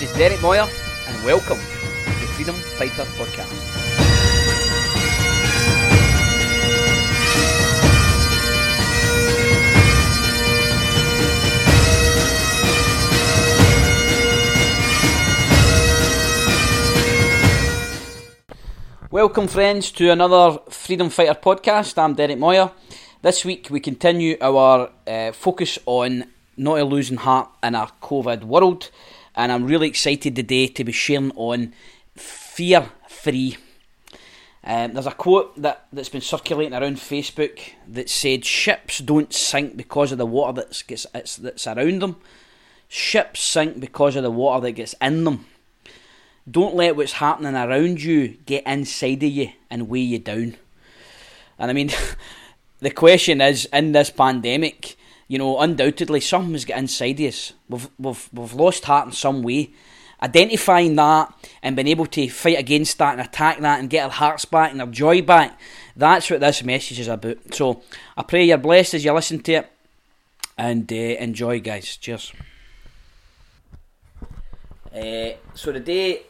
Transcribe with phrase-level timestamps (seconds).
[0.00, 0.66] This is Derek Moyer,
[1.08, 3.52] and welcome to the Freedom Fighter Podcast.
[19.10, 21.98] Welcome, friends, to another Freedom Fighter podcast.
[21.98, 22.70] I'm Derek Moyer.
[23.20, 26.24] This week we continue our uh, focus on
[26.56, 28.90] not losing heart in a COVID world,
[29.34, 31.72] and I'm really excited today to be sharing on
[32.14, 33.56] fear free.
[34.62, 39.76] Um, there's a quote that, that's been circulating around Facebook that said, Ships don't sink
[39.76, 41.06] because of the water that's, gets,
[41.36, 42.16] that's around them,
[42.88, 45.46] ships sink because of the water that gets in them.
[46.50, 50.56] Don't let what's happening around you get inside of you and weigh you down.
[51.58, 51.90] And I mean,
[52.80, 54.96] the question is in this pandemic,
[55.30, 57.52] you know, undoubtedly something's got inside us.
[57.68, 59.70] We've, we've, we've lost heart in some way.
[60.20, 64.10] Identifying that and being able to fight against that and attack that and get our
[64.10, 65.56] hearts back and our joy back,
[65.94, 67.38] that's what this message is about.
[67.54, 67.80] So
[68.16, 69.72] I pray you're blessed as you listen to it
[70.58, 71.96] and uh, enjoy, guys.
[71.96, 72.32] Cheers.
[74.92, 76.22] Uh, so today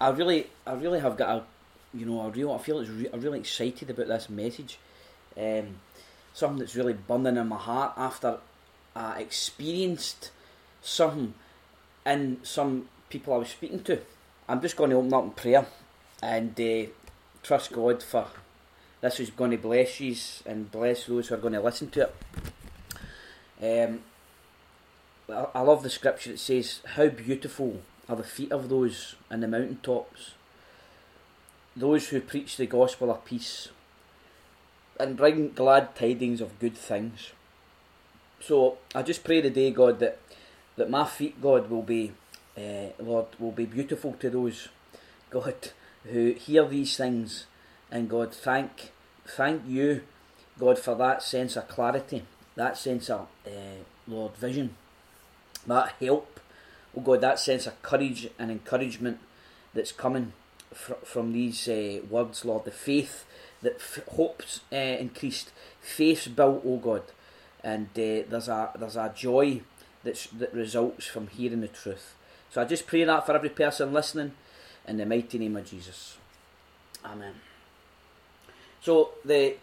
[0.00, 1.42] I really, I really have got a,
[1.98, 2.52] you know, a real.
[2.52, 4.78] I feel it's re- I'm really excited about this message.
[5.36, 5.80] Um,
[6.34, 8.38] something that's really burning in my heart after
[8.94, 10.32] I experienced
[10.82, 11.34] something
[12.04, 14.00] in some people I was speaking to.
[14.48, 15.66] I'm just going to open up in prayer
[16.22, 16.90] and uh,
[17.42, 18.26] trust God for
[19.00, 22.10] this is going to bless you and bless those who are going to listen to
[23.60, 23.88] it.
[23.88, 24.00] Um,
[25.54, 26.32] I, love the scripture.
[26.32, 30.32] that says, "How beautiful are the feet of those in the mountain tops,
[31.76, 33.68] those who preach the gospel of peace
[34.98, 37.32] and bring glad tidings of good things.
[38.40, 40.18] So I just pray today, God, that
[40.76, 42.12] that my feet, God, will be,
[42.58, 44.68] uh, Lord, will be beautiful to those,
[45.30, 45.54] God,
[46.04, 47.46] who hear these things,
[47.92, 48.90] and God, thank,
[49.24, 50.02] thank you,
[50.58, 52.24] God, for that sense of clarity,
[52.56, 54.74] that sense of, uh, Lord, vision,
[55.68, 56.40] that help
[56.96, 59.18] oh God, that sense of courage and encouragement
[59.72, 60.32] that's coming
[60.72, 63.24] fr- from these uh, words, Lord, the faith
[63.64, 67.02] that f- hopes uh, increased, faith's built, oh God,
[67.62, 69.60] and uh, there's a there's a joy
[70.04, 72.14] that's that results from hearing the truth.
[72.50, 74.32] So I just pray that for every person listening,
[74.86, 76.18] in the mighty name of Jesus,
[77.04, 77.34] Amen.
[78.80, 79.56] So the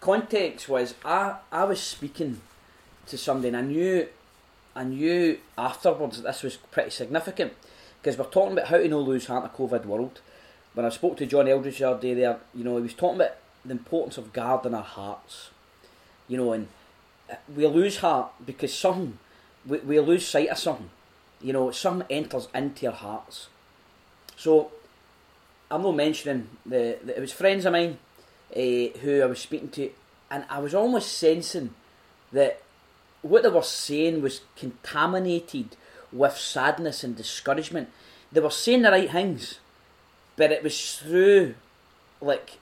[0.00, 2.40] context was I I was speaking
[3.06, 4.08] to somebody and I knew
[4.74, 7.54] I knew afterwards that this was pretty significant
[8.00, 10.20] because we're talking about how to no lose heart in a COVID world.
[10.74, 13.16] When I spoke to John Eldredge the other day, there, you know, he was talking
[13.16, 15.50] about the importance of guarding our hearts.
[16.28, 16.68] You know, and
[17.54, 19.18] we lose heart because something,
[19.66, 20.90] we, we lose sight of something.
[21.40, 23.48] You know, something enters into your hearts.
[24.36, 24.70] So,
[25.70, 27.98] I'm not mentioning the, the it was friends of mine
[28.54, 28.60] uh,
[29.00, 29.90] who I was speaking to,
[30.30, 31.74] and I was almost sensing
[32.32, 32.62] that
[33.22, 35.76] what they were saying was contaminated
[36.12, 37.90] with sadness and discouragement.
[38.30, 39.58] They were saying the right things,
[40.36, 41.54] but it was through,
[42.20, 42.58] like,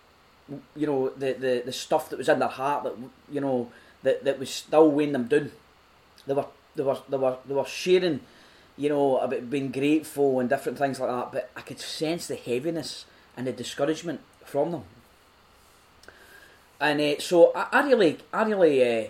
[0.76, 2.94] you know, the, the, the stuff that was in their heart that
[3.30, 3.70] you know
[4.02, 5.52] that, that was still weighing them down.
[6.26, 6.46] They were
[6.76, 8.20] they were they were they were sharing,
[8.76, 11.32] you know, about being grateful and different things like that.
[11.32, 13.06] But I could sense the heaviness
[13.36, 14.84] and the discouragement from them.
[16.80, 19.04] And uh, so I, I really I really.
[19.04, 19.08] Uh,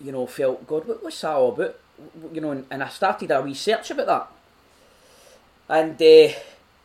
[0.00, 1.78] you know, felt, God, what, what's that all about?
[2.32, 4.28] You know, and, and I started a research about that.
[5.68, 6.34] And uh,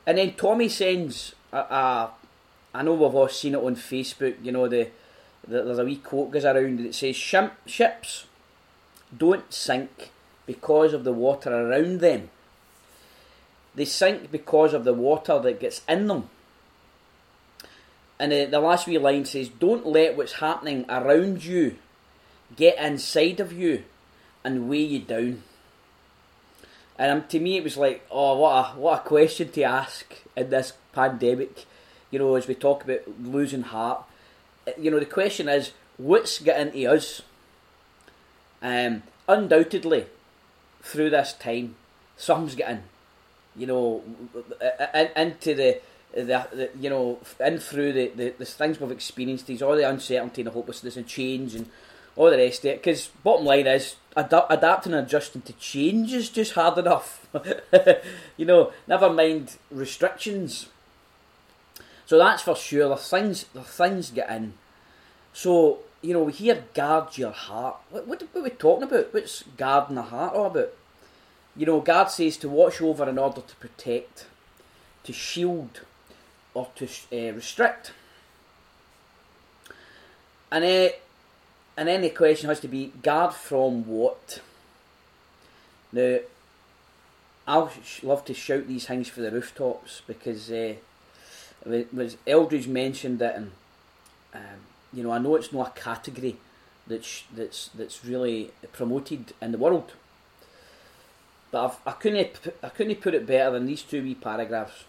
[0.06, 2.10] and then Tommy sends, a, a,
[2.76, 4.90] I know we've all seen it on Facebook, you know, the,
[5.48, 8.26] the there's a wee quote goes around that says, ships
[9.16, 10.12] don't sink
[10.46, 12.30] because of the water around them.
[13.74, 16.30] They sink because of the water that gets in them.
[18.20, 21.76] And uh, the last wee line says, Don't let what's happening around you
[22.56, 23.84] get inside of you
[24.44, 25.44] and weigh you down.
[26.98, 30.06] And um, to me, it was like, oh, what a what a question to ask
[30.38, 31.66] in this pandemic.
[32.16, 34.06] You know, as we talk about losing heart,
[34.66, 37.22] uh, you know, the question is, what's getting into us?
[38.62, 40.06] Um, undoubtedly,
[40.82, 41.76] through this time,
[42.16, 42.84] something's getting,
[43.54, 44.02] you know,
[45.14, 45.82] into the,
[46.14, 49.90] the, the you know, in through the, the, the things we've experienced, these all the
[49.90, 51.70] uncertainty and the hopelessness and change and
[52.16, 52.82] all the rest of it.
[52.82, 57.28] Because bottom line is, ad- adapting and adjusting to change is just hard enough.
[58.38, 60.70] you know, never mind restrictions.
[62.06, 62.90] So that's for sure.
[62.90, 64.54] The things, the things get in.
[65.34, 67.78] So you know, we hear guard your heart.
[67.90, 69.14] What, what, what are we talking about?
[69.14, 70.72] What's guarding the heart all about?
[71.56, 74.26] you know, guard says to watch over in order to protect,
[75.04, 75.82] to shield,
[76.54, 77.94] or to uh, restrict.
[80.52, 80.94] And, uh,
[81.78, 84.42] and then the question has to be guard from what?
[85.92, 86.20] Now,
[87.48, 87.70] I
[88.04, 90.76] love to shout these things for the rooftops because uh,
[91.66, 93.52] was Eldredge mentioned it, and
[94.34, 94.62] um,
[94.94, 96.38] you know I know it's not a category
[96.88, 99.94] that's that's that's really promoted in the world,
[101.52, 104.86] but I've, I couldn't I couldn't put it better than these two wee paragraphs.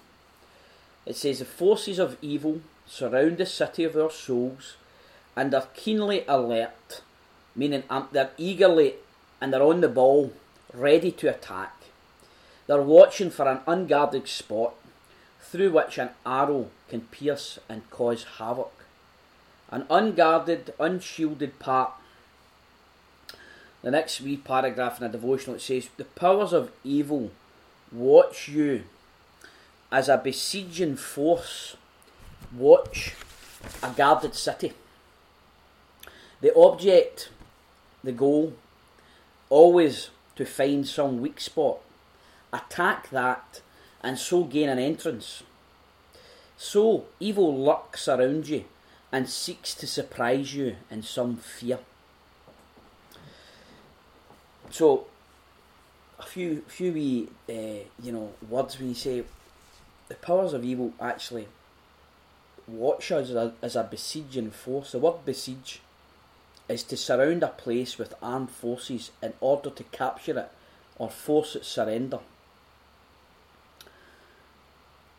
[1.05, 4.77] It says the forces of evil surround the city of our souls,
[5.35, 7.03] and are keenly alert,
[7.55, 8.95] meaning um, they're eagerly
[9.41, 10.33] and they're on the ball,
[10.73, 11.75] ready to attack.
[12.67, 14.75] They're watching for an unguarded spot
[15.51, 18.73] through which an arrow can pierce and cause havoc.
[19.71, 21.93] An unguarded, unshielded part.
[23.83, 27.31] The next wee paragraph in a devotional it says, The powers of evil
[27.93, 28.85] watch you
[29.93, 31.77] as a besieging force
[32.55, 33.15] watch
[33.83, 34.73] a guarded city.
[36.41, 37.31] The object,
[38.03, 38.55] the goal,
[39.49, 41.79] always to find some weak spot
[42.53, 43.61] attack that,
[44.07, 45.43] and so gain an entrance.
[46.57, 48.65] So evil lurks around you
[49.11, 51.81] and seeks to surprise you in some fear.
[54.71, 55.07] So,
[56.21, 59.25] a few few wee uh, you know words when you say
[60.09, 61.49] the powers of evil actually
[62.69, 64.93] watch us as a, as a besieging force.
[64.93, 65.81] The word besiege
[66.69, 70.51] is to surround a place with armed forces in order to capture it
[70.97, 72.21] or force its surrender.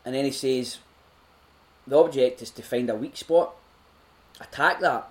[0.08, 0.78] And then he says,
[1.86, 3.54] the object is to find a weak spot,
[4.40, 5.06] attack that,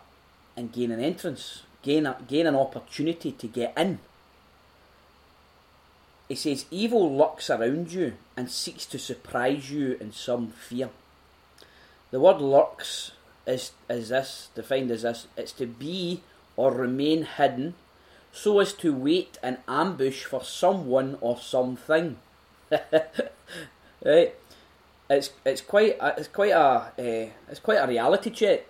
[0.56, 4.00] and gain an entrance, gain, a, gain an opportunity to get in.
[6.28, 10.90] He says, evil lurks around you and seeks to surprise you in some fear.
[12.10, 13.12] The word lurks
[13.46, 16.24] is, is this, defined as this it's to be
[16.56, 17.76] or remain hidden
[18.32, 22.18] so as to wait and ambush for someone or something.
[24.04, 24.34] right?
[25.10, 28.66] It's it's quite a, it's quite a uh, it's quite a reality check.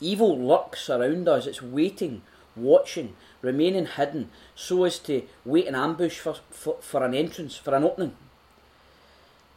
[0.00, 1.46] Evil lurks around us.
[1.46, 2.22] It's waiting,
[2.56, 7.74] watching, remaining hidden, so as to wait in ambush for, for, for an entrance, for
[7.74, 8.16] an opening.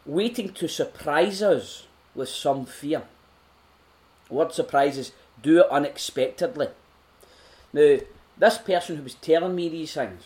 [0.05, 3.03] Waiting to surprise us with some fear.
[4.29, 6.67] Word surprises do it unexpectedly.
[7.73, 7.97] Now,
[8.37, 10.23] this person who was telling me these things,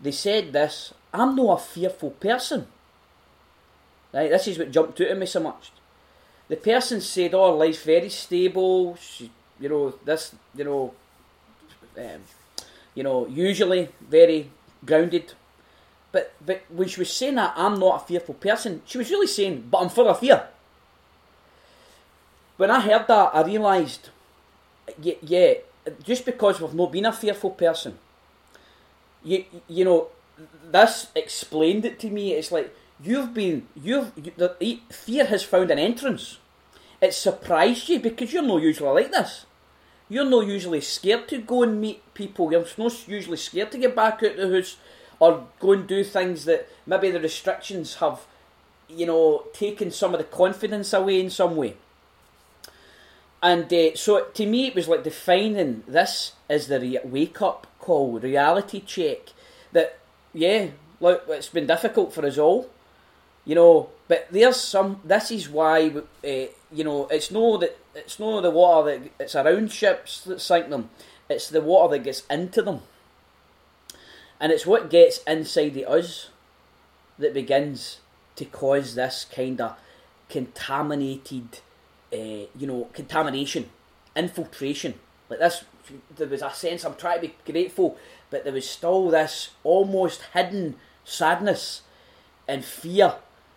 [0.00, 2.68] they said this, I'm not a fearful person.
[4.16, 5.70] Right, this is what jumped out at me so much.
[6.48, 8.96] The person said, "Oh, life's very stable.
[8.96, 9.30] She,
[9.60, 10.94] you know, this, you know,
[11.98, 12.22] um,
[12.94, 14.50] you know, usually very
[14.86, 15.34] grounded."
[16.12, 18.80] But but when she was saying that, I'm not a fearful person.
[18.86, 20.48] She was really saying, "But I'm full of fear."
[22.56, 24.08] When I heard that, I realised,
[25.02, 25.54] yeah, yeah,
[26.02, 27.98] just because we've not been a fearful person,
[29.22, 30.08] you you know,
[30.72, 32.32] this explained it to me.
[32.32, 32.72] It's like
[33.02, 34.12] You've been, you've,
[34.60, 36.38] you, fear has found an entrance.
[37.00, 39.44] It surprised you because you're not usually like this.
[40.08, 42.50] You're not usually scared to go and meet people.
[42.50, 44.76] You're not usually scared to get back out the house
[45.18, 48.20] or go and do things that maybe the restrictions have,
[48.88, 51.76] you know, taken some of the confidence away in some way.
[53.42, 57.66] And uh, so to me, it was like defining this as the re- wake up
[57.78, 59.18] call, reality check.
[59.72, 59.98] That,
[60.32, 60.68] yeah,
[61.00, 62.70] look, it's been difficult for us all.
[63.46, 65.00] You know, but there's some.
[65.04, 66.28] This is why uh,
[66.72, 70.68] you know it's no that it's no the water that it's around ships that sink
[70.68, 70.90] them.
[71.30, 72.80] It's the water that gets into them,
[74.40, 76.30] and it's what gets inside the us
[77.18, 78.00] that begins
[78.34, 79.76] to cause this kind of
[80.28, 81.60] contaminated,
[82.12, 83.70] uh, you know, contamination,
[84.14, 84.94] infiltration.
[85.30, 85.64] Like this,
[86.16, 86.84] there was a sense.
[86.84, 87.96] I'm trying to be grateful,
[88.30, 91.82] but there was still this almost hidden sadness
[92.48, 93.14] and fear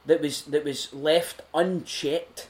[0.10, 2.48] that was that was left unchecked.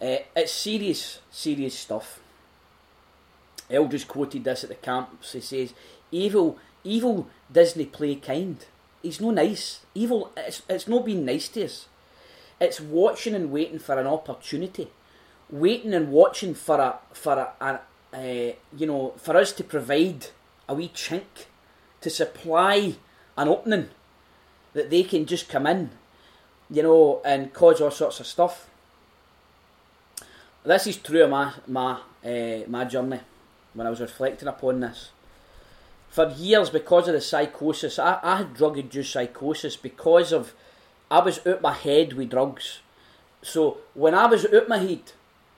[0.00, 2.20] Uh, it's serious, serious stuff.
[3.70, 5.32] Eldredge quoted this at the camps.
[5.32, 5.72] He says,
[6.10, 8.58] "Evil, evil Disney play kind.
[9.02, 9.80] He's no nice.
[9.94, 11.88] Evil, it's it's not being nice to us.
[12.60, 14.90] It's watching and waiting for an opportunity,
[15.48, 17.80] waiting and watching for a for a, a
[18.12, 20.26] uh, you know for us to provide
[20.68, 21.46] a wee chink
[22.02, 22.96] to supply
[23.38, 23.88] an opening
[24.74, 25.90] that they can just come in,
[26.70, 28.68] you know, and cause all sorts of stuff.
[30.64, 33.20] This is true of my my uh, my journey
[33.74, 35.10] when I was reflecting upon this.
[36.12, 37.98] for years because of the psychosis.
[37.98, 40.52] I, I had drug induced psychosis because of
[41.10, 42.80] I was out my head with drugs.
[43.40, 45.12] So when I was out my head,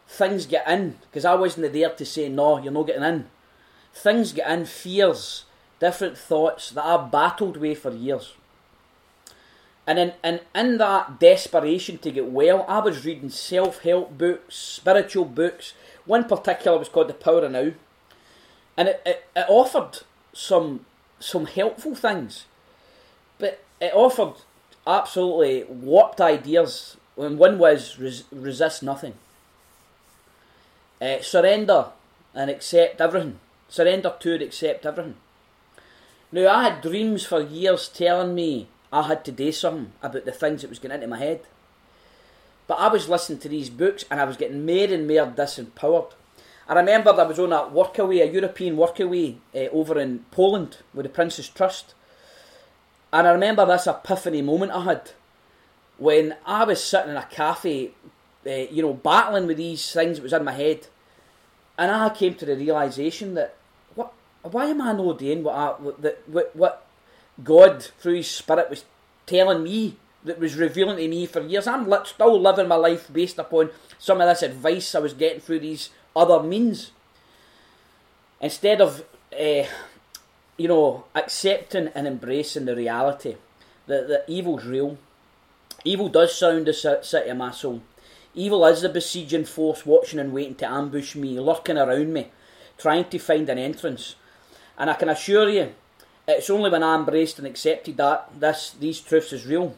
[0.07, 3.27] things get in because I wasn't there to say no, you're not getting in.
[3.93, 5.45] Things get in, fears,
[5.81, 8.35] different thoughts that I battled with for years.
[9.87, 14.57] And in, and in that desperation to get well, I was reading self help books,
[14.57, 15.75] spiritual books.
[16.07, 17.73] One particular was called The Power of Now.
[18.77, 20.01] And it, it, it offered
[20.33, 20.87] some
[21.21, 22.45] some helpful things.
[23.39, 24.35] But it offered
[24.87, 26.97] absolutely warped ideas.
[27.17, 29.15] And one was res- resist nothing.
[31.01, 31.87] Uh, surrender
[32.35, 33.39] and accept everything.
[33.69, 35.17] Surrender to and accept everything.
[36.33, 40.31] Now, I had dreams for years telling me I had to do something about the
[40.31, 41.41] things that was getting into my head.
[42.69, 46.13] But I was listening to these books and I was getting more and more disempowered.
[46.69, 51.07] I remember I was on a workaway, a European workaway uh, over in Poland with
[51.07, 51.95] the Prince's Trust.
[53.13, 55.11] And I remember this epiphany moment I had
[55.99, 57.91] when I was sitting in a cafe,
[58.47, 60.87] uh, you know, battling with these things that was in my head.
[61.77, 63.57] And I came to the realization that,
[63.97, 66.84] what, why am I not doing what, I, what, what
[67.43, 68.85] God, through His Spirit, was
[69.27, 71.67] telling me, that was revealing to me for years.
[71.67, 75.61] I'm still living my life based upon some of this advice I was getting through
[75.61, 76.93] these other means.
[78.41, 79.05] Instead of,
[79.39, 79.65] uh,
[80.57, 83.37] you know, accepting and embracing the reality
[83.87, 84.99] that, that evil's real.
[85.85, 87.83] Evil does sound the city of my soul.
[88.35, 92.31] Evil is the besieging force watching and waiting to ambush me, lurking around me,
[92.79, 94.17] trying to find an entrance.
[94.79, 95.75] And I can assure you,
[96.27, 99.77] it's only when I embraced and accepted that this these truths is real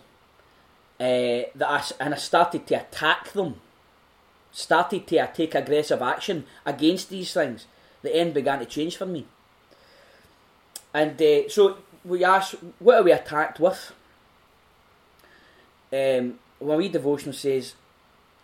[0.99, 3.57] uh, that I, and I started to attack them,
[4.53, 7.67] started to take aggressive action against these things.
[8.03, 9.27] The end began to change for me.
[10.95, 13.93] And uh, so we ask, what are we attacked with?
[15.93, 17.75] Um, when we devotional says,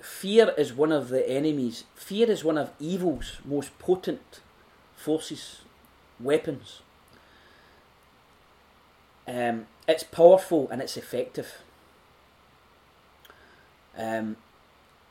[0.00, 1.84] fear is one of the enemies.
[1.94, 4.40] Fear is one of evil's most potent
[4.96, 5.62] forces,
[6.20, 6.82] weapons.
[9.26, 11.58] Um, it's powerful and it's effective.
[13.96, 14.36] Um,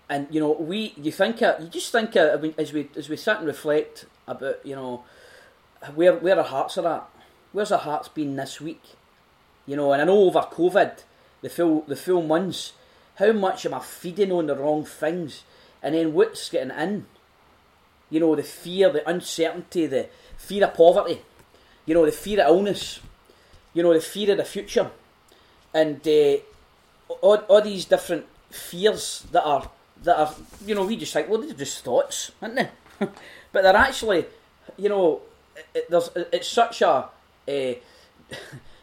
[0.10, 3.48] and you know, we you think you just think as we as we sit and
[3.48, 5.04] reflect about you know
[5.96, 7.10] where where our hearts are at.
[7.54, 8.82] Where's our hearts been this week?
[9.66, 11.04] You know, and I know over COVID,
[11.42, 12.74] the full the full months,
[13.16, 15.44] how much am I feeding on the wrong things,
[15.82, 17.06] and then what's getting in?
[18.10, 21.22] You know, the fear, the uncertainty, the fear of poverty,
[21.86, 23.00] you know, the fear of illness,
[23.74, 24.90] you know, the fear of the future,
[25.74, 26.38] and uh,
[27.22, 29.70] all, all these different fears that are
[30.04, 30.34] that are
[30.66, 32.70] you know we just think well they're just thoughts, aren't they?
[33.00, 34.26] but they're actually
[34.78, 35.22] you know
[35.74, 37.08] it, there's it's such a uh,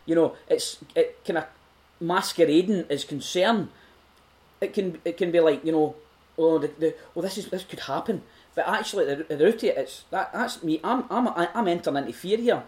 [0.06, 1.44] you know it's it kind of
[2.00, 3.70] masquerading as concern.
[4.60, 5.96] It can it can be like you know
[6.36, 8.22] oh the, the well this is this could happen,
[8.54, 10.80] but actually the, the root of it it's that that's me.
[10.82, 12.62] I'm I'm I'm entering into fear here.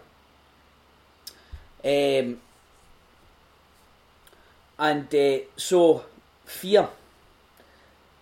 [1.83, 2.39] Um,
[4.77, 6.05] and uh, so
[6.45, 6.87] fear.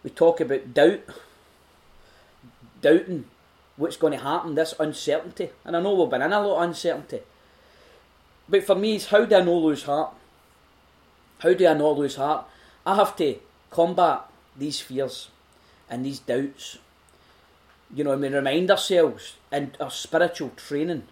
[0.04, 1.02] We talk about doubt,
[2.82, 3.26] doubting
[3.76, 5.50] what's going to happen, this uncertainty.
[5.66, 7.22] And I know we've been in a lot of uncertainty.
[8.48, 10.14] But for me, it's how do I not lose heart?
[11.40, 12.46] How do I not lose heart?
[12.86, 13.36] I have to
[13.70, 14.26] combat
[14.58, 15.30] these fears
[15.90, 16.78] and these doubts.
[17.94, 21.04] You know, and we remind ourselves in our spiritual training,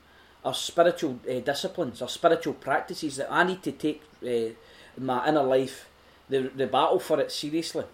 [0.46, 4.54] our spiritual uh, disciplines, our spiritual practices that I need to take uh,
[4.98, 5.90] my inner life
[6.30, 7.86] the, the battle for it seriously.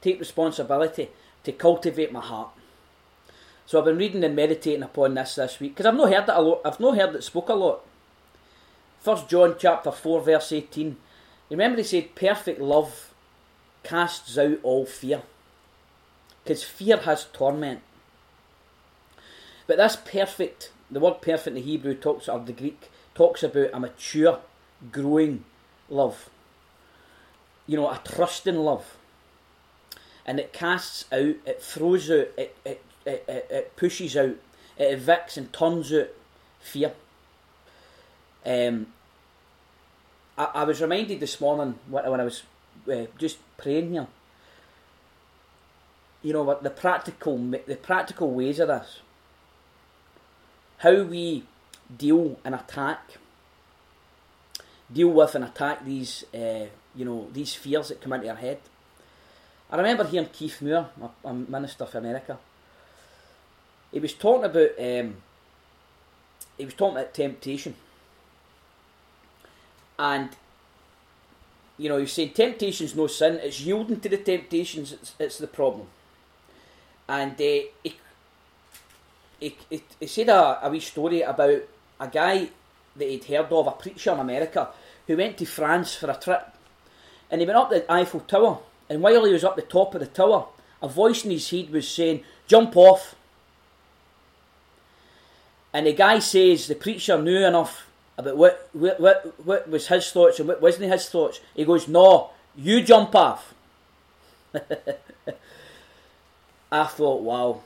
[0.00, 1.10] Take responsibility
[1.44, 2.50] to cultivate my heart.
[3.66, 6.34] So I've been reading and meditating upon this this week because I've not heard it
[6.34, 6.60] a lot.
[6.64, 7.84] I've not heard it spoke a lot.
[9.00, 10.96] First John chapter four verse eighteen.
[11.50, 13.14] Remember he said, "Perfect love
[13.82, 15.22] casts out all fear,"
[16.42, 17.80] because fear has torment.
[19.66, 23.70] But this perfect, the word perfect in the Hebrew talks of the Greek talks about
[23.72, 24.40] a mature,
[24.90, 25.44] growing
[25.88, 26.30] love
[27.70, 28.96] you know, a trusting love.
[30.26, 34.34] And it casts out, it throws out, it, it, it, it, pushes out,
[34.76, 36.08] it evicts and turns out
[36.58, 36.92] fear.
[38.44, 38.88] Um,
[40.36, 42.42] I, I was reminded this morning when I was
[42.92, 44.08] uh, just praying here.
[46.22, 49.00] You know the practical the practical ways of this.
[50.80, 51.44] How we
[51.96, 53.18] deal and attack,
[54.92, 58.58] deal with and attack these uh, you know, these fears that come into your head.
[59.70, 60.88] I remember hearing Keith Moore,
[61.24, 62.38] a, minister for America.
[63.92, 65.16] He was talking about um,
[66.58, 67.74] he was talking about temptation,
[69.98, 70.30] And
[71.78, 74.92] you know, he's saying temptation's no sin; it's yielding to the temptations.
[74.92, 75.86] It's, it's the problem.
[77.08, 77.96] And uh, he,
[79.40, 81.62] he, he, he said a, a wee story about
[81.98, 82.48] a guy
[82.96, 84.68] that he'd heard of, a preacher in America,
[85.06, 86.54] who went to France for a trip,
[87.30, 88.58] and he went up the Eiffel Tower.
[88.88, 90.46] And while he was up the top of the tower,
[90.82, 93.14] a voice in his head was saying, "Jump off."
[95.72, 97.86] And the guy says the preacher knew enough
[98.20, 101.40] about what, what, what, what was his thoughts and what wasn't his thoughts.
[101.54, 103.54] He goes, No, you jump off.
[106.72, 107.60] I thought, wow.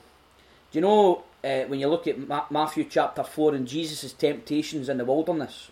[0.70, 4.88] Do you know uh, when you look at Ma- Matthew chapter 4 and Jesus' temptations
[4.88, 5.70] in the wilderness?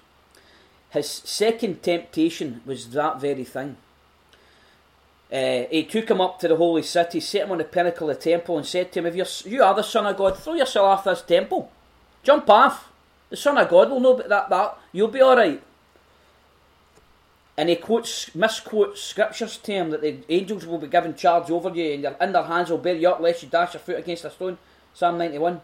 [0.91, 3.77] His second temptation was that very thing.
[5.33, 8.19] Uh, he took him up to the holy city, set him on the pinnacle of
[8.19, 10.53] the temple, and said to him, If you're, you are the Son of God, throw
[10.53, 11.73] yourself off this temple.
[12.23, 12.91] Jump off.
[13.31, 14.79] The Son of God will know that, that.
[14.93, 15.63] You'll be alright.
[17.57, 21.71] And he quotes, misquotes scriptures to him that the angels will be given charge over
[21.71, 24.25] you and in their hands will bear you up lest you dash your foot against
[24.25, 24.59] a stone.
[24.95, 25.61] Psalm 91.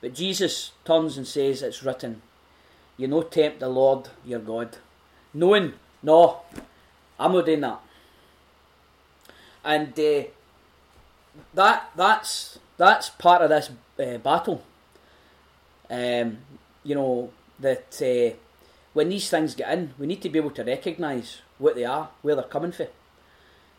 [0.00, 2.22] But Jesus turns and says, It's written,
[2.96, 4.76] You no tempt the Lord your God.
[5.32, 6.40] Knowing, no,
[7.18, 7.80] I'm not doing that.
[9.64, 10.24] And uh,
[11.54, 14.62] that that's that's part of this uh, battle.
[15.90, 16.38] Um,
[16.82, 18.36] you know that uh,
[18.92, 22.10] when these things get in, we need to be able to recognise what they are,
[22.22, 22.88] where they're coming from,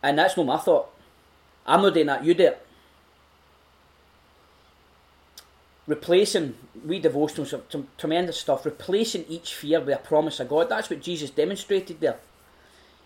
[0.02, 0.90] and that's not my thought.
[1.66, 2.24] I'm not doing that.
[2.24, 2.65] You do it.
[5.88, 8.66] Replacing we devotionals some, tremendous stuff.
[8.66, 10.70] Replacing each fear with a promise of God.
[10.70, 12.18] That's what Jesus demonstrated there.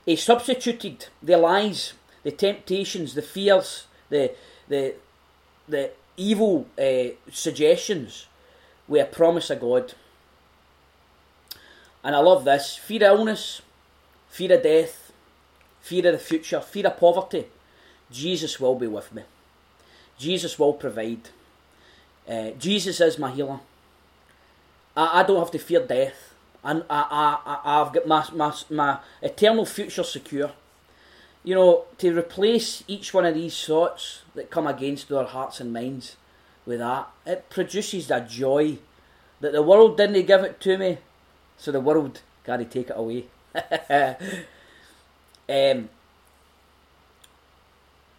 [0.05, 1.93] He substituted the lies,
[2.23, 4.31] the temptations, the fears, the
[4.67, 4.95] the
[5.67, 8.27] the evil uh, suggestions
[8.87, 9.93] with a promise of God.
[12.03, 13.61] And I love this fear of illness,
[14.29, 15.11] fear of death,
[15.81, 17.45] fear of the future, fear of poverty.
[18.09, 19.23] Jesus will be with me.
[20.17, 21.29] Jesus will provide.
[22.29, 23.59] Uh, Jesus is my healer.
[24.95, 26.33] I, I don't have to fear death.
[26.63, 30.51] I, I, I, I've got my, my, my eternal future secure.
[31.43, 35.73] You know, to replace each one of these thoughts that come against our hearts and
[35.73, 36.17] minds
[36.65, 37.07] with that.
[37.25, 38.77] It produces a joy
[39.39, 40.97] that the world didn't give it to me,
[41.57, 43.25] so the world gotta take it away.
[45.49, 45.89] um,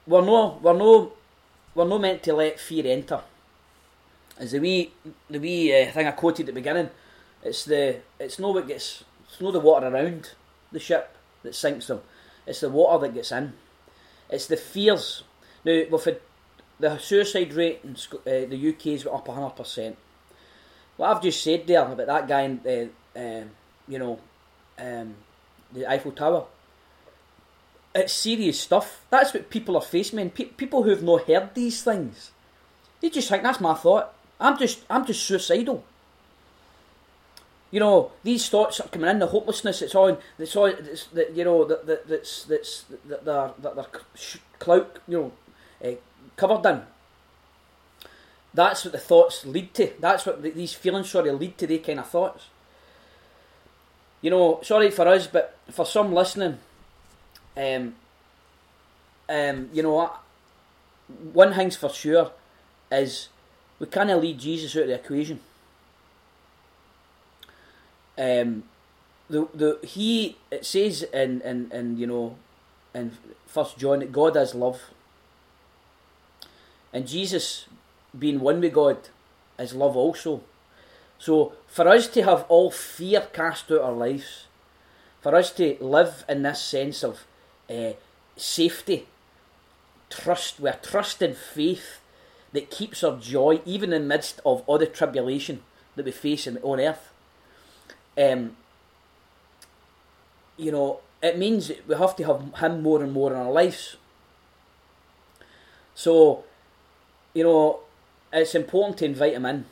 [0.07, 1.13] we're no, we're no,
[1.75, 3.21] we're no meant to let fear enter.
[4.41, 4.91] As the wee,
[5.29, 6.91] the wee uh, thing I quoted at the beginning,
[7.45, 10.31] it's the, it's no what gets, it's no the water around
[10.73, 12.01] the ship that sinks them.
[12.47, 13.53] It's the water that gets in.
[14.29, 15.23] It's the fears.
[15.65, 16.19] Now we've
[16.81, 19.97] the suicide rate in uh, the UK is up 100%.
[20.97, 23.45] What I've just said there about that guy in, uh, uh,
[23.87, 24.19] you know,
[24.79, 25.15] um,
[25.73, 26.47] the Eiffel Tower,
[27.95, 29.05] it's serious stuff.
[29.11, 30.31] That's what people are facing, man.
[30.31, 32.31] Pe- people who've not heard these things,
[33.01, 34.15] they just think that's my thought.
[34.41, 35.85] I'm just, I'm just suicidal.
[37.71, 39.21] You know, these thoughts are coming in.
[39.21, 39.81] The hopelessness.
[39.83, 40.19] It's on.
[40.39, 40.67] It's all.
[40.67, 44.01] It's that you know that that that's that's that they're that they're
[44.59, 44.99] clout.
[45.07, 45.19] You
[45.83, 45.95] know, uh,
[46.37, 46.83] covered in.
[48.53, 49.93] That's what the thoughts lead to.
[50.01, 51.67] That's what the, these feelings, sorry, lead to.
[51.69, 52.47] They kind of thoughts.
[54.21, 56.59] You know, sorry for us, but for some listening,
[57.57, 57.95] um,
[59.29, 60.13] um, you know,
[61.33, 62.33] one thing's for sure
[62.91, 63.29] is
[63.81, 65.41] we can't lead Jesus out of the equation.
[68.17, 68.65] Um,
[69.29, 72.37] the the he it says in in, in you know
[72.95, 73.17] in
[73.47, 74.81] First John that God is love.
[76.93, 77.67] And Jesus,
[78.19, 78.99] being one with God,
[79.59, 80.43] is love also.
[81.19, 84.47] So, for us to have all fear cast out our lives,
[85.21, 87.25] for us to live in this sense of
[87.69, 87.93] uh,
[88.37, 89.07] safety,
[90.09, 92.00] trust, we're trusted faith
[92.53, 95.63] that keeps our joy even in the midst of all the tribulation
[95.97, 97.13] that we face on earth.
[98.19, 98.57] Um,
[100.57, 103.97] you know, it means we have to have Him more and more in our lives.
[105.95, 106.45] So,
[107.35, 107.81] you know,
[108.33, 109.67] it's important to invite him in.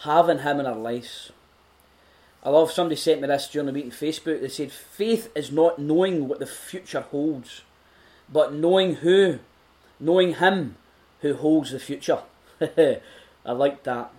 [0.00, 1.32] Having him in our lives.
[2.44, 4.40] I love somebody sent me this during the meeting Facebook.
[4.40, 7.62] They said, Faith is not knowing what the future holds,
[8.32, 9.40] but knowing who,
[9.98, 10.76] knowing him
[11.20, 12.20] who holds the future.
[12.60, 14.12] I like that.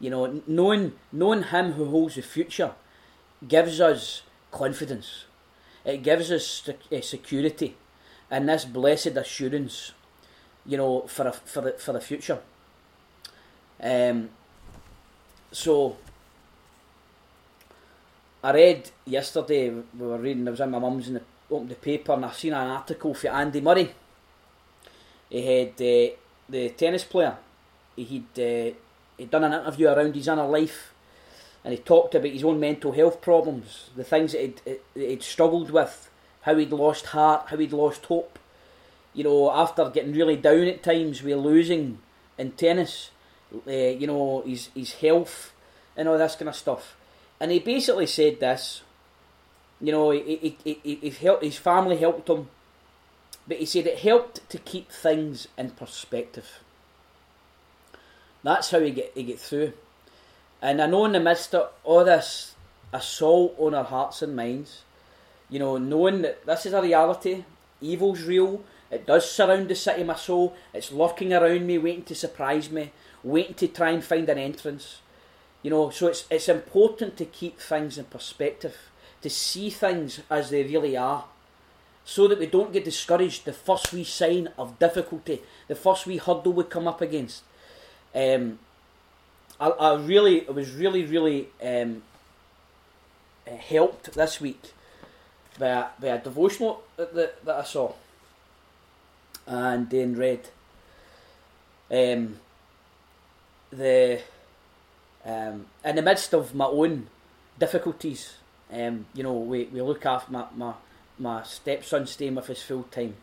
[0.00, 2.72] You know, knowing knowing him who holds the future
[3.46, 5.24] gives us confidence.
[5.84, 7.76] It gives us eh, security
[8.30, 9.92] and this blessed assurance
[10.66, 12.38] you know, for a, for the for the future.
[13.80, 14.30] Um,
[15.52, 15.96] so
[18.42, 22.12] I read yesterday, we were reading, I was in my mum's and opened the paper
[22.12, 23.94] and I seen an article for Andy Murray.
[25.28, 26.14] He had uh,
[26.48, 27.36] the tennis player,
[27.96, 28.74] he'd, uh,
[29.16, 30.92] he'd done an interview around his inner life
[31.66, 35.72] and he talked about his own mental health problems, the things that he'd, he'd struggled
[35.72, 36.08] with,
[36.42, 38.38] how he'd lost heart, how he'd lost hope.
[39.12, 41.98] You know, after getting really down at times with losing
[42.38, 43.10] in tennis,
[43.66, 45.52] uh, you know, his, his health
[45.96, 46.94] and all this kind of stuff.
[47.40, 48.82] And he basically said this,
[49.80, 52.48] you know, he, he, he, he helped, his family helped him,
[53.48, 56.60] but he said it helped to keep things in perspective.
[58.42, 59.72] That's how he get, he get through.
[60.62, 62.54] And I know in the midst of all this
[62.92, 64.82] assault on our hearts and minds,
[65.48, 67.44] you know, knowing that this is a reality,
[67.80, 72.04] evil's real, it does surround the city of my soul, it's lurking around me, waiting
[72.04, 75.00] to surprise me, waiting to try and find an entrance.
[75.62, 78.76] You know, so it's it's important to keep things in perspective,
[79.22, 81.24] to see things as they really are,
[82.06, 86.18] so that we don't get discouraged the first wee sign of difficulty, the first wee
[86.18, 87.42] hurdle we come up against.
[88.14, 88.60] Um,
[89.60, 92.02] I, I really, I was really, really um,
[93.46, 94.72] uh, helped this week
[95.58, 97.92] by a, by a devotional that, that, that I saw
[99.44, 100.48] and then read.
[101.90, 102.38] Um,
[103.70, 104.20] the
[105.24, 107.08] um, in the midst of my own
[107.58, 108.36] difficulties,
[108.72, 110.74] um, you know, we, we look after my, my,
[111.18, 113.14] my stepson staying with us full time,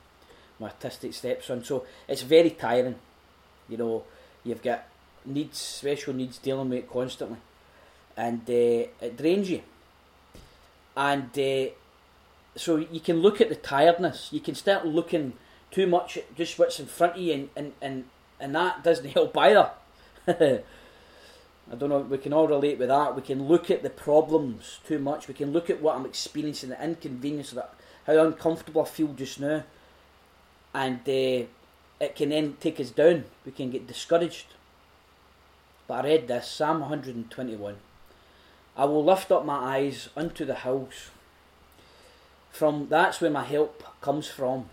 [0.60, 1.64] my autistic stepson.
[1.64, 2.96] So it's very tiring.
[3.70, 4.04] You know,
[4.44, 4.86] you've got
[5.26, 7.38] needs, special needs dealing with it constantly,
[8.18, 9.62] and uh, it drains you.
[10.96, 11.72] And uh,
[12.56, 14.30] so you can look at the tiredness.
[14.32, 15.34] You can start looking
[15.72, 18.04] too much at just what's in front of you, and and and,
[18.40, 19.72] and that doesn't help either.
[21.72, 23.16] I don't know, we can all relate with that.
[23.16, 25.28] We can look at the problems too much.
[25.28, 27.74] We can look at what I'm experiencing, the inconvenience that,
[28.06, 29.64] how uncomfortable I feel just now.
[30.74, 31.48] And uh,
[32.00, 33.26] it can then take us down.
[33.46, 34.48] We can get discouraged.
[35.88, 37.76] But I read this Psalm 121.
[38.76, 41.12] I will lift up my eyes unto the hills.
[42.52, 44.70] From that's where my help comes from.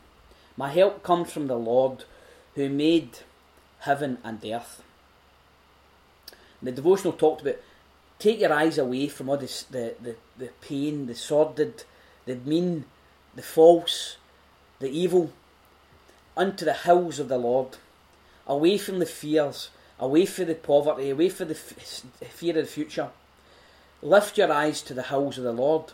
[0.56, 2.04] My help comes from the Lord
[2.54, 3.18] who made
[3.80, 4.82] heaven and earth.
[6.62, 7.56] The devotional talked about
[8.18, 11.84] take your eyes away from all this, the, the, the pain, the sordid,
[12.26, 12.84] the mean,
[13.34, 14.16] the false,
[14.78, 15.32] the evil,
[16.36, 17.76] unto the hills of the Lord,
[18.46, 22.70] away from the fears, away from the poverty, away from the f- fear of the
[22.70, 23.10] future.
[24.02, 25.92] Lift your eyes to the hills of the Lord.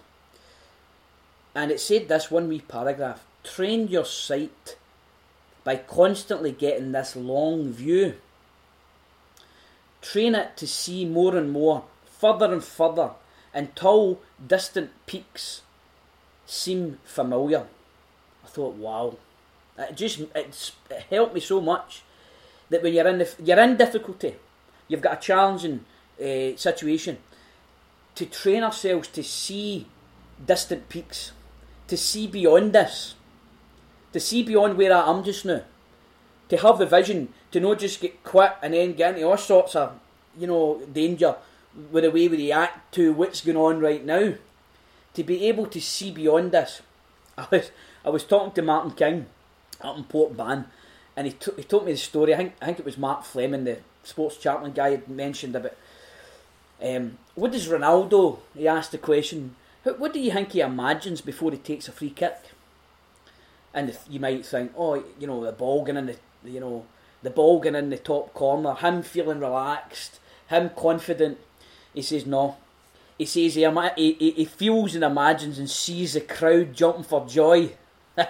[1.54, 4.76] And it said this one wee paragraph train your sight
[5.64, 8.14] by constantly getting this long view
[10.06, 13.10] train it to see more and more, further and further,
[13.52, 15.62] until distant peaks
[16.46, 17.66] seem familiar.
[18.44, 19.16] I thought, wow,
[19.78, 20.70] it just it
[21.10, 22.02] helped me so much
[22.70, 24.36] that when you're in the, you're in difficulty,
[24.88, 25.84] you've got a challenging
[26.20, 27.18] uh, situation,
[28.14, 29.86] to train ourselves to see
[30.44, 31.32] distant peaks,
[31.88, 33.14] to see beyond this,
[34.12, 35.62] to see beyond where I am just now,
[36.48, 39.76] to have the vision to not just get quit and then get into all sorts
[39.76, 39.98] of,
[40.38, 41.36] you know, danger
[41.90, 44.34] with the way we react to what's going on right now.
[45.16, 46.82] To be able to see beyond this.
[47.36, 47.70] I was
[48.04, 49.26] I was talking to Martin King
[49.80, 50.66] up in Port Ban,
[51.16, 52.32] and he, t- he told me the story.
[52.34, 55.74] I think, I think it was Mark Fleming, the sports chaplain guy, had mentioned about
[56.82, 61.50] um, what does Ronaldo, he asked the question, what do you think he imagines before
[61.50, 62.36] he takes a free kick?
[63.72, 66.86] And you might think, oh, you know, the ball going in the, you know,
[67.22, 71.38] the ball going in the top corner, him feeling relaxed, him confident.
[71.94, 72.56] He says no.
[73.18, 73.64] He says he,
[73.96, 77.72] he, he feels and imagines and sees the crowd jumping for joy.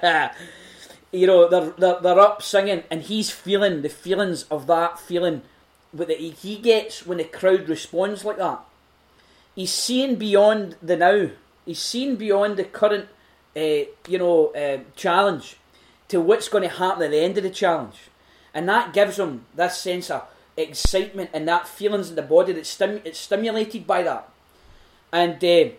[1.12, 5.42] you know, they're, they're, they're up singing and he's feeling the feelings of that feeling
[5.92, 8.61] that he gets when the crowd responds like that.
[9.55, 11.31] He's seeing beyond the now.
[11.64, 13.09] He's seeing beyond the current,
[13.57, 15.57] uh, you know, uh, challenge
[16.09, 17.96] to what's going to happen at the end of the challenge
[18.57, 22.70] and that gives him this sense of excitement and that feelings in the body that's
[22.70, 24.27] stim- it's stimulated by that.
[25.12, 25.71] And uh,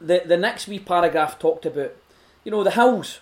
[0.00, 1.92] the the next wee paragraph talked about,
[2.44, 3.20] you know, the hills.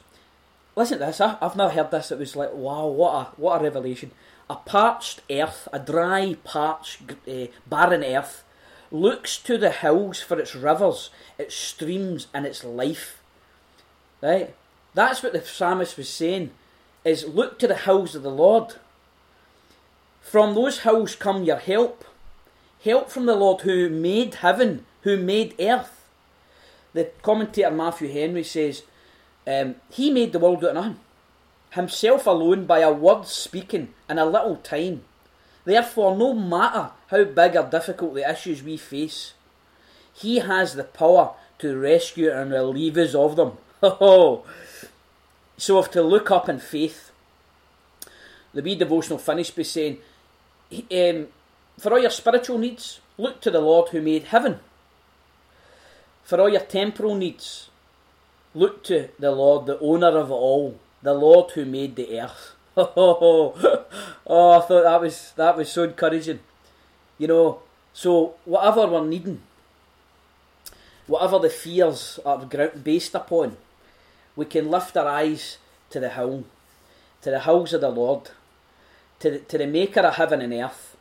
[0.75, 1.21] Listen to this.
[1.21, 2.11] I, I've never heard this.
[2.11, 4.11] It was like, wow, what a what a revelation.
[4.51, 8.45] A parched earth, a dry, parched, uh, barren earth,
[8.91, 13.23] looks to the hills for its rivers, its streams, and its life.
[14.21, 14.55] Right?
[14.95, 16.51] That's what the psalmist was saying
[17.05, 18.75] is look to the hills of the Lord.
[20.21, 22.05] From those hills come your help.
[22.85, 26.05] Help from the Lord who made heaven who made earth.
[26.95, 28.83] The commentator Matthew Henry says,
[29.47, 31.01] um, He made the world out of nothing,
[31.71, 35.03] himself alone by a word speaking in a little time.
[35.65, 39.35] Therefore, no matter how big or difficult the issues we face,
[40.13, 43.59] He has the power to rescue and relieve us of them.
[45.57, 47.11] so, if to look up in faith,
[48.53, 49.99] the wee devotional finish by saying,
[50.73, 51.29] um,
[51.79, 54.61] For all your spiritual needs, look to the Lord who made heaven.
[56.23, 57.71] For all your temporal needs,
[58.55, 62.55] look to the Lord, the owner of all, the Lord who made the earth.
[62.77, 63.55] oh,
[64.27, 66.41] I thought that was that was so encouraging.
[67.19, 69.43] You know, so whatever we're needing,
[71.07, 72.47] whatever the fears are
[72.83, 73.57] based upon,
[74.35, 75.59] we can lift our eyes
[75.91, 76.45] to the hill,
[77.21, 78.31] to the hills of the Lord,
[79.21, 80.92] to the, to the Maker of heaven and earth,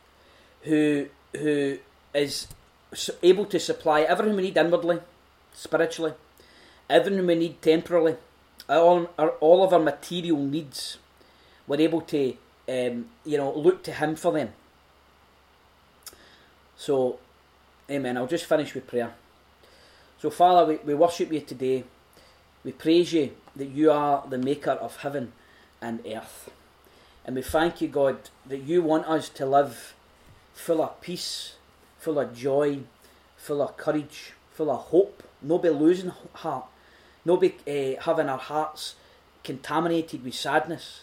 [0.62, 1.78] who who
[2.14, 2.48] is
[3.22, 5.00] able to supply everything we need inwardly,
[5.54, 6.12] spiritually,
[6.90, 8.16] everything we need temporally,
[8.68, 9.04] all,
[9.40, 10.98] all of our material needs.
[11.66, 12.36] We're able to,
[12.68, 14.52] um, you know, look to Him for them.
[16.76, 17.18] So,
[17.90, 18.16] Amen.
[18.16, 19.12] I'll just finish with prayer.
[20.18, 21.84] So, Father, we, we worship you today.
[22.64, 25.32] We praise you that you are the Maker of heaven
[25.80, 26.50] and earth.
[27.24, 29.94] And we thank you, God, that you want us to live
[30.54, 31.56] full of peace,
[31.98, 32.80] full of joy,
[33.36, 35.22] full of courage, full of hope.
[35.40, 36.66] Nobody losing heart.
[37.24, 38.96] Nobody uh, having our hearts
[39.44, 41.02] contaminated with sadness.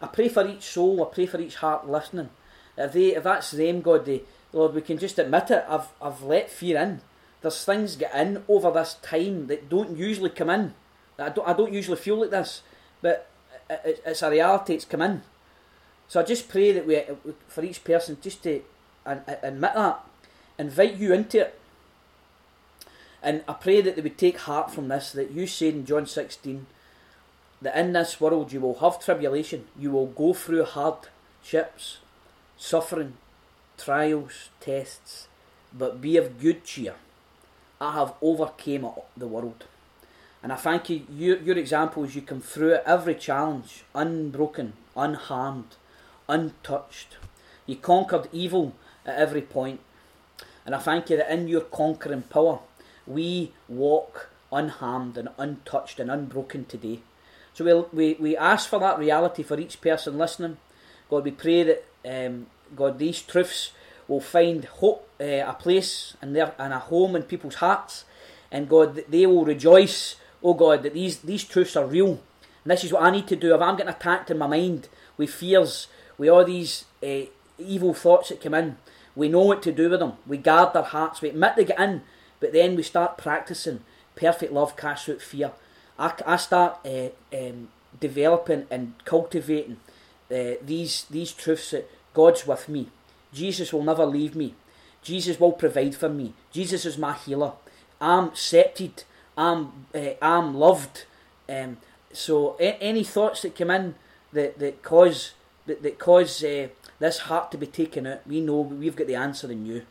[0.00, 1.02] I pray for each soul.
[1.02, 2.30] I pray for each heart listening.
[2.76, 4.22] If they, if that's them, God, they,
[4.52, 5.64] Lord, we can just admit it.
[5.68, 7.02] I've, I've let fear in.
[7.42, 10.74] There's things get in over this time that don't usually come in.
[11.18, 12.62] I don't, I don't usually feel like this,
[13.02, 13.28] but
[13.68, 14.74] it's a reality.
[14.74, 15.22] It's come in.
[16.08, 17.02] So I just pray that we,
[17.48, 18.62] for each person, just to
[19.12, 20.04] admit that,
[20.58, 21.58] invite you into it.
[23.22, 26.06] And I pray that they would take heart from this, that you said in John
[26.06, 26.66] 16,
[27.62, 31.98] that in this world you will have tribulation, you will go through hardships,
[32.56, 33.14] suffering,
[33.76, 35.28] trials, tests,
[35.72, 36.94] but be of good cheer.
[37.80, 39.64] I have overcame the world.
[40.42, 45.76] And I thank you, your, your example is you come through every challenge, unbroken, unharmed,
[46.28, 47.18] untouched.
[47.66, 48.74] You conquered evil
[49.06, 49.80] at every point.
[50.64, 52.60] And I thank you that in your conquering power,
[53.06, 57.00] we walk unharmed and untouched and unbroken today.
[57.54, 60.58] So we, we, we ask for that reality for each person listening.
[61.08, 63.72] God, we pray that, um, God, these truths
[64.06, 68.04] will find hope, uh, a place and, and a home in people's hearts.
[68.52, 72.20] And God, they will rejoice, oh God, that these, these truths are real.
[72.64, 73.54] And this is what I need to do.
[73.54, 77.22] If I'm getting attacked in my mind with fears, with all these uh,
[77.58, 78.76] evil thoughts that come in.
[79.20, 80.14] We know what to do with them.
[80.26, 81.20] We guard their hearts.
[81.20, 82.00] We admit they get in,
[82.40, 83.80] but then we start practicing.
[84.16, 85.52] Perfect love casts out fear.
[85.98, 87.68] I, I start uh, um,
[88.00, 89.76] developing and cultivating
[90.30, 92.88] uh, these these truths that God's with me.
[93.30, 94.54] Jesus will never leave me.
[95.02, 96.32] Jesus will provide for me.
[96.50, 97.52] Jesus is my healer.
[98.00, 99.04] I'm accepted.
[99.36, 101.04] I'm uh, I'm loved.
[101.46, 101.76] Um,
[102.10, 103.96] so a- any thoughts that come in
[104.32, 105.32] that, that cause
[105.66, 106.68] that, that cause uh,
[107.00, 109.84] this heart to be taken out, we know we've got the answer in you.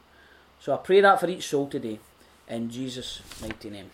[0.60, 2.00] So I pray that for each soul today,
[2.48, 3.90] in Jesus' mighty name.